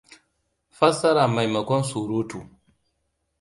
Fassara 0.77 1.23
maimakon 1.35 1.81
surutu! 1.89 2.39